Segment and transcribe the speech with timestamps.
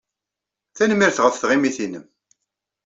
[0.75, 2.05] Tanemmirt ɣef tɣimit-nnem.